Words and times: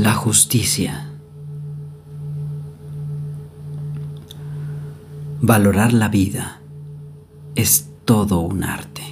La 0.00 0.14
justicia. 0.14 1.08
Valorar 5.40 5.92
la 5.92 6.08
vida 6.08 6.60
es 7.56 7.90
todo 8.04 8.38
un 8.38 8.62
arte. 8.62 9.02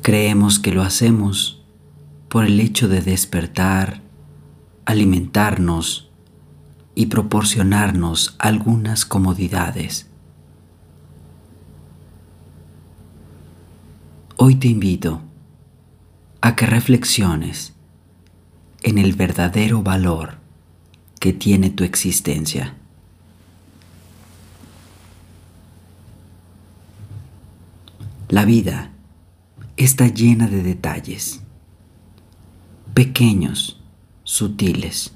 Creemos 0.00 0.58
que 0.58 0.72
lo 0.72 0.80
hacemos 0.80 1.62
por 2.30 2.46
el 2.46 2.58
hecho 2.58 2.88
de 2.88 3.02
despertar, 3.02 4.00
alimentarnos 4.86 6.10
y 6.94 7.06
proporcionarnos 7.08 8.34
algunas 8.38 9.04
comodidades. 9.04 10.08
Hoy 14.36 14.56
te 14.56 14.66
invito 14.66 15.22
a 16.40 16.56
que 16.56 16.66
reflexiones 16.66 17.72
en 18.82 18.98
el 18.98 19.12
verdadero 19.12 19.84
valor 19.84 20.38
que 21.20 21.32
tiene 21.32 21.70
tu 21.70 21.84
existencia. 21.84 22.74
La 28.28 28.44
vida 28.44 28.90
está 29.76 30.08
llena 30.08 30.48
de 30.48 30.64
detalles, 30.64 31.40
pequeños, 32.92 33.80
sutiles, 34.24 35.12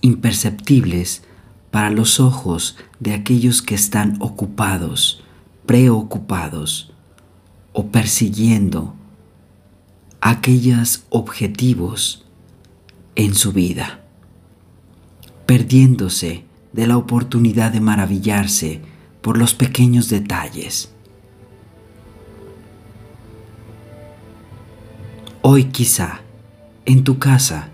imperceptibles 0.00 1.22
para 1.70 1.90
los 1.90 2.18
ojos 2.18 2.78
de 2.98 3.12
aquellos 3.12 3.60
que 3.60 3.74
están 3.74 4.16
ocupados, 4.20 5.22
preocupados 5.66 6.95
o 7.78 7.88
persiguiendo 7.88 8.94
aquellos 10.22 11.04
objetivos 11.10 12.24
en 13.16 13.34
su 13.34 13.52
vida, 13.52 14.00
perdiéndose 15.44 16.44
de 16.72 16.86
la 16.86 16.96
oportunidad 16.96 17.72
de 17.72 17.80
maravillarse 17.80 18.80
por 19.20 19.36
los 19.36 19.52
pequeños 19.52 20.08
detalles. 20.08 20.90
Hoy 25.42 25.64
quizá 25.64 26.22
en 26.86 27.04
tu 27.04 27.18
casa 27.18 27.68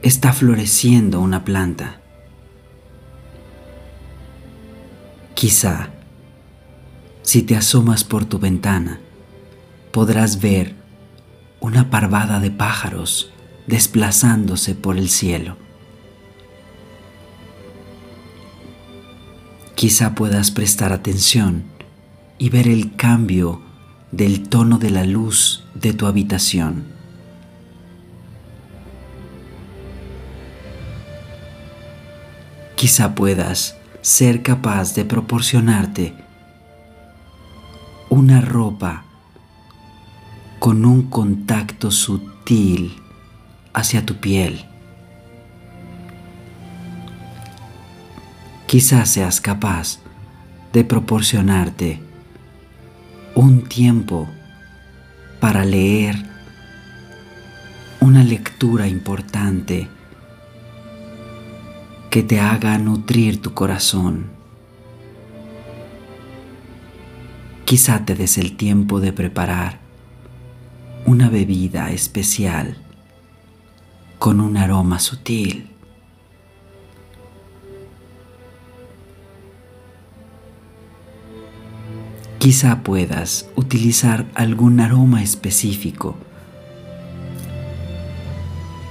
está 0.00 0.32
floreciendo 0.32 1.20
una 1.20 1.44
planta. 1.44 2.00
Quizá 5.34 5.90
si 7.26 7.42
te 7.42 7.56
asomas 7.56 8.04
por 8.04 8.24
tu 8.24 8.38
ventana 8.38 9.00
podrás 9.90 10.40
ver 10.40 10.76
una 11.58 11.90
parvada 11.90 12.38
de 12.38 12.52
pájaros 12.52 13.32
desplazándose 13.66 14.76
por 14.76 14.96
el 14.96 15.08
cielo. 15.08 15.56
Quizá 19.74 20.14
puedas 20.14 20.52
prestar 20.52 20.92
atención 20.92 21.64
y 22.38 22.50
ver 22.50 22.68
el 22.68 22.94
cambio 22.94 23.60
del 24.12 24.48
tono 24.48 24.78
de 24.78 24.90
la 24.90 25.02
luz 25.02 25.64
de 25.74 25.94
tu 25.94 26.06
habitación. 26.06 26.84
Quizá 32.76 33.16
puedas 33.16 33.76
ser 34.00 34.44
capaz 34.44 34.94
de 34.94 35.04
proporcionarte 35.04 36.25
una 38.08 38.40
ropa 38.40 39.04
con 40.58 40.84
un 40.84 41.10
contacto 41.10 41.90
sutil 41.90 42.96
hacia 43.72 44.06
tu 44.06 44.16
piel. 44.16 44.64
Quizás 48.66 49.10
seas 49.10 49.40
capaz 49.40 50.00
de 50.72 50.84
proporcionarte 50.84 52.00
un 53.34 53.62
tiempo 53.62 54.28
para 55.40 55.64
leer 55.64 56.16
una 58.00 58.22
lectura 58.24 58.86
importante 58.88 59.88
que 62.10 62.22
te 62.22 62.40
haga 62.40 62.78
nutrir 62.78 63.42
tu 63.42 63.52
corazón. 63.52 64.35
Quizá 67.66 68.04
te 68.04 68.14
des 68.14 68.38
el 68.38 68.56
tiempo 68.56 69.00
de 69.00 69.12
preparar 69.12 69.80
una 71.04 71.28
bebida 71.28 71.90
especial 71.90 72.76
con 74.20 74.40
un 74.40 74.56
aroma 74.56 75.00
sutil. 75.00 75.68
Quizá 82.38 82.84
puedas 82.84 83.50
utilizar 83.56 84.26
algún 84.36 84.78
aroma 84.78 85.24
específico 85.24 86.14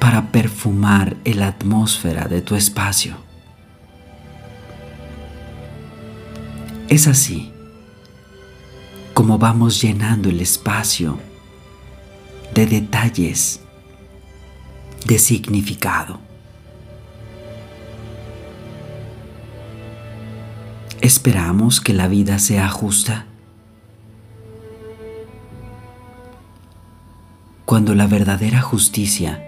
para 0.01 0.33
perfumar 0.33 1.15
la 1.23 1.47
atmósfera 1.47 2.27
de 2.27 2.41
tu 2.41 2.55
espacio. 2.55 3.15
Es 6.89 7.07
así 7.07 7.54
como 9.15 9.37
vamos 9.37 9.81
llenando 9.81 10.27
el 10.27 10.41
espacio 10.41 11.17
de 12.53 12.65
detalles 12.65 13.61
de 15.05 15.17
significado. 15.17 16.19
¿Esperamos 20.99 21.79
que 21.79 21.93
la 21.93 22.09
vida 22.09 22.39
sea 22.39 22.67
justa? 22.67 23.25
Cuando 27.63 27.95
la 27.95 28.07
verdadera 28.07 28.61
justicia 28.61 29.41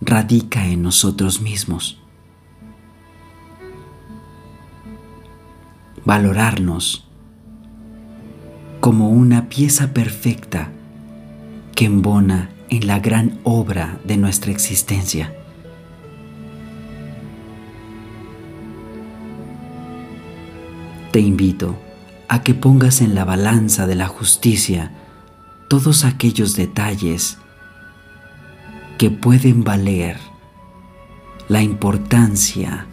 radica 0.00 0.66
en 0.66 0.82
nosotros 0.82 1.40
mismos. 1.40 2.00
Valorarnos 6.04 7.05
como 8.86 9.08
una 9.08 9.48
pieza 9.48 9.92
perfecta 9.92 10.68
que 11.74 11.86
embona 11.86 12.50
en 12.68 12.86
la 12.86 13.00
gran 13.00 13.40
obra 13.42 13.98
de 14.04 14.16
nuestra 14.16 14.52
existencia. 14.52 15.34
Te 21.10 21.18
invito 21.18 21.76
a 22.28 22.44
que 22.44 22.54
pongas 22.54 23.00
en 23.00 23.16
la 23.16 23.24
balanza 23.24 23.88
de 23.88 23.96
la 23.96 24.06
justicia 24.06 24.92
todos 25.68 26.04
aquellos 26.04 26.54
detalles 26.54 27.38
que 28.98 29.10
pueden 29.10 29.64
valer 29.64 30.16
la 31.48 31.60
importancia 31.60 32.86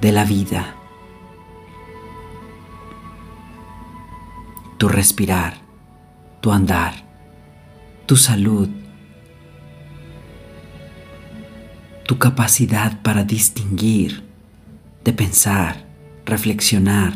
de 0.00 0.10
la 0.10 0.24
vida. 0.24 0.81
Tu 4.82 4.88
respirar, 4.88 5.54
tu 6.40 6.50
andar, 6.50 6.92
tu 8.04 8.16
salud, 8.16 8.68
tu 12.04 12.18
capacidad 12.18 13.00
para 13.00 13.22
distinguir, 13.22 14.24
de 15.04 15.12
pensar, 15.12 15.86
reflexionar. 16.26 17.14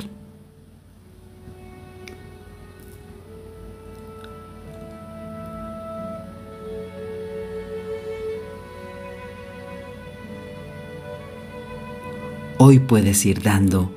Hoy 12.59 12.79
puedes 12.79 13.27
ir 13.27 13.43
dando 13.43 13.93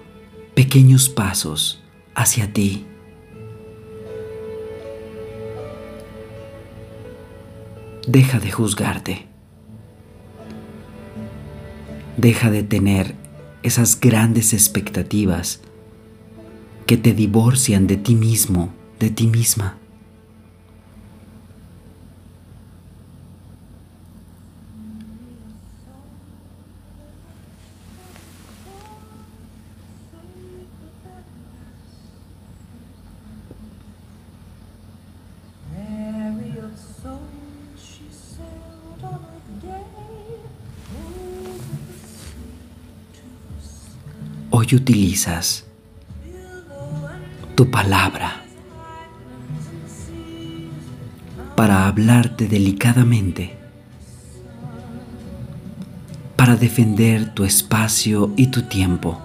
pequeños 0.55 1.07
pasos 1.07 1.83
hacia 2.15 2.51
ti. 2.51 2.88
Deja 8.07 8.39
de 8.39 8.51
juzgarte. 8.51 9.27
Deja 12.17 12.49
de 12.49 12.63
tener 12.63 13.15
esas 13.61 13.99
grandes 13.99 14.53
expectativas 14.53 15.59
que 16.85 16.97
te 16.97 17.13
divorcian 17.13 17.87
de 17.87 17.97
ti 17.97 18.15
mismo, 18.15 18.73
de 18.99 19.09
ti 19.09 19.27
misma. 19.27 19.77
Utilizas 44.75 45.65
tu 47.55 47.69
palabra 47.69 48.43
para 51.55 51.87
hablarte 51.87 52.47
delicadamente, 52.47 53.57
para 56.37 56.55
defender 56.55 57.33
tu 57.33 57.43
espacio 57.43 58.31
y 58.37 58.47
tu 58.47 58.61
tiempo. 58.61 59.19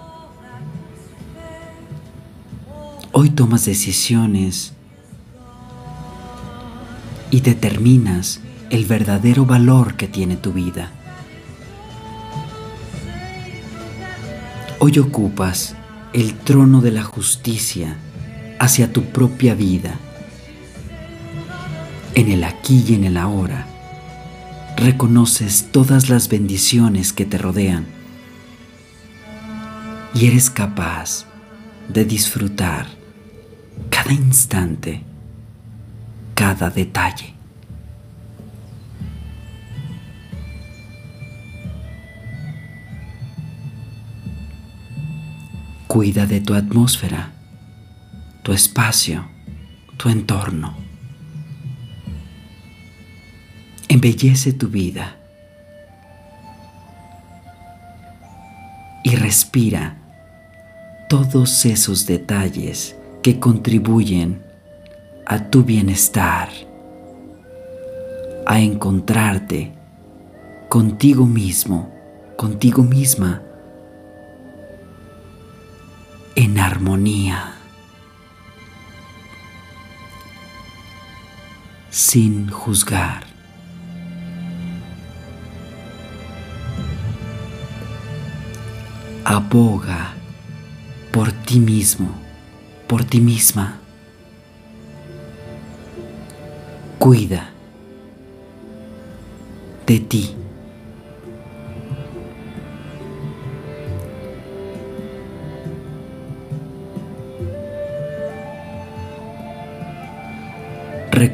Hoy 3.12 3.30
tomas 3.30 3.64
decisiones 3.64 4.72
y 7.30 7.40
determinas 7.40 8.40
el 8.70 8.84
verdadero 8.86 9.46
valor 9.46 9.94
que 9.94 10.08
tiene 10.08 10.36
tu 10.36 10.52
vida. 10.52 10.90
Hoy 14.86 14.98
ocupas 14.98 15.74
el 16.12 16.34
trono 16.34 16.82
de 16.82 16.90
la 16.90 17.02
justicia 17.02 17.96
hacia 18.60 18.92
tu 18.92 19.02
propia 19.04 19.54
vida. 19.54 19.98
En 22.14 22.30
el 22.30 22.44
aquí 22.44 22.84
y 22.86 22.92
en 22.92 23.04
el 23.04 23.16
ahora, 23.16 23.66
reconoces 24.76 25.68
todas 25.72 26.10
las 26.10 26.28
bendiciones 26.28 27.14
que 27.14 27.24
te 27.24 27.38
rodean 27.38 27.86
y 30.14 30.26
eres 30.26 30.50
capaz 30.50 31.24
de 31.88 32.04
disfrutar 32.04 32.86
cada 33.88 34.12
instante, 34.12 35.02
cada 36.34 36.68
detalle. 36.68 37.32
Cuida 45.94 46.26
de 46.26 46.40
tu 46.40 46.54
atmósfera, 46.54 47.30
tu 48.42 48.52
espacio, 48.52 49.28
tu 49.96 50.08
entorno. 50.08 50.74
Embellece 53.86 54.52
tu 54.54 54.66
vida 54.66 55.14
y 59.04 59.14
respira 59.14 59.96
todos 61.08 61.64
esos 61.64 62.06
detalles 62.06 62.96
que 63.22 63.38
contribuyen 63.38 64.42
a 65.26 65.44
tu 65.44 65.62
bienestar, 65.62 66.48
a 68.48 68.58
encontrarte 68.58 69.72
contigo 70.68 71.24
mismo, 71.24 71.88
contigo 72.36 72.82
misma, 72.82 73.42
en 76.34 76.58
armonía, 76.58 77.54
sin 81.90 82.50
juzgar. 82.50 83.24
Aboga 89.24 90.12
por 91.10 91.32
ti 91.32 91.58
mismo 91.58 92.24
por 92.86 93.04
ti 93.04 93.20
misma. 93.20 93.78
Cuida 96.98 97.50
de 99.86 99.98
ti. 100.00 100.43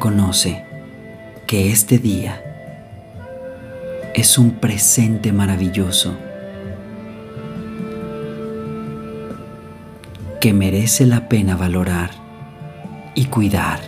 Reconoce 0.01 0.65
que 1.45 1.71
este 1.71 1.99
día 1.99 2.41
es 4.15 4.39
un 4.39 4.53
presente 4.53 5.31
maravilloso 5.31 6.17
que 10.39 10.53
merece 10.53 11.05
la 11.05 11.29
pena 11.29 11.55
valorar 11.55 12.09
y 13.13 13.25
cuidar. 13.25 13.79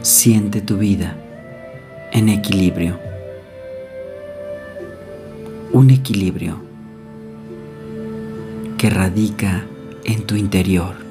Siente 0.00 0.62
tu 0.62 0.78
vida 0.78 1.14
en 2.12 2.28
equilibrio. 2.28 2.98
Un 5.72 5.90
equilibrio 5.90 6.60
que 8.76 8.90
radica 8.90 9.64
en 10.04 10.24
tu 10.26 10.36
interior. 10.36 11.08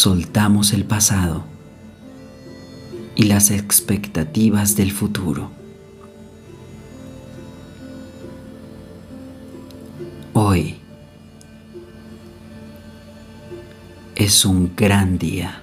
soltamos 0.00 0.72
el 0.72 0.86
pasado 0.86 1.44
y 3.16 3.24
las 3.24 3.50
expectativas 3.50 4.74
del 4.74 4.92
futuro. 4.92 5.59
Es 14.30 14.44
un 14.44 14.76
gran 14.76 15.18
día. 15.18 15.60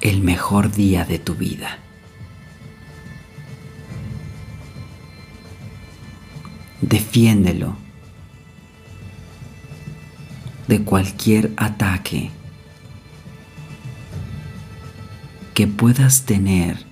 El 0.00 0.20
mejor 0.20 0.70
día 0.70 1.04
de 1.04 1.18
tu 1.18 1.34
vida. 1.34 1.78
Defiéndelo 6.80 7.76
de 10.68 10.84
cualquier 10.84 11.50
ataque 11.56 12.30
que 15.54 15.66
puedas 15.66 16.24
tener 16.24 16.86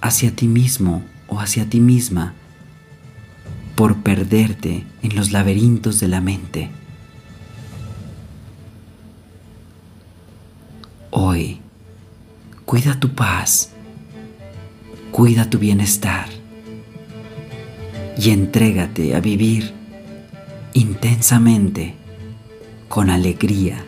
hacia 0.00 0.34
ti 0.34 0.48
mismo 0.48 1.04
o 1.28 1.38
hacia 1.38 1.70
ti 1.70 1.78
misma 1.78 2.34
por 3.76 4.02
perderte 4.02 4.84
en 5.02 5.14
los 5.14 5.32
laberintos 5.32 6.00
de 6.00 6.08
la 6.08 6.20
mente. 6.20 6.70
Hoy, 11.10 11.60
cuida 12.64 12.98
tu 12.98 13.10
paz, 13.10 13.70
cuida 15.12 15.48
tu 15.48 15.58
bienestar 15.58 16.28
y 18.18 18.30
entrégate 18.30 19.14
a 19.14 19.20
vivir 19.20 19.72
intensamente 20.72 21.94
con 22.88 23.10
alegría. 23.10 23.84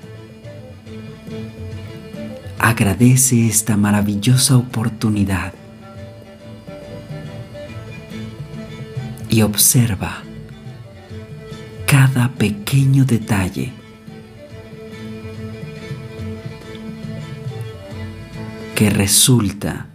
Agradece 2.58 3.46
esta 3.46 3.78
maravillosa 3.78 4.58
oportunidad 4.58 5.54
y 9.28 9.42
observa 9.42 10.22
cada 11.86 12.30
pequeño 12.32 13.04
detalle 13.04 13.72
que 18.74 18.90
resulta 18.90 19.86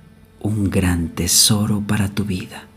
un 0.42 0.70
gran 0.70 1.10
tesoro 1.10 1.82
para 1.82 2.10
tu 2.10 2.25
vida. 2.25 2.68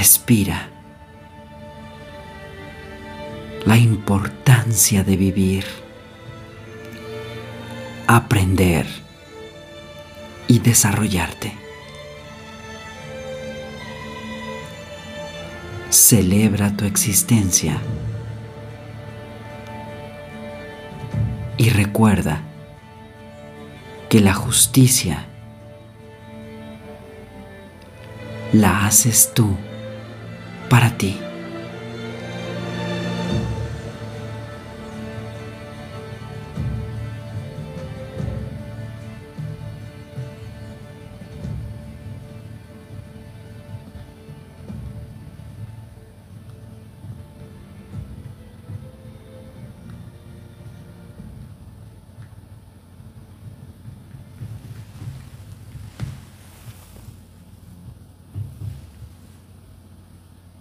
respira 0.00 0.68
la 3.66 3.76
importancia 3.76 5.04
de 5.04 5.16
vivir, 5.16 5.64
aprender 8.16 8.86
y 10.48 10.58
desarrollarte. 10.58 11.52
Celebra 15.90 16.76
tu 16.76 16.86
existencia 16.86 17.78
y 21.56 21.70
recuerda 21.70 22.40
que 24.08 24.18
la 24.18 24.34
justicia 24.34 25.26
la 28.52 28.86
haces 28.86 29.30
tú 29.34 29.56
para 30.68 30.98
ti. 30.98 31.16